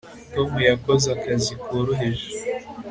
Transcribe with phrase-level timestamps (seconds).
[0.33, 2.27] tom yakoze akazi koroheje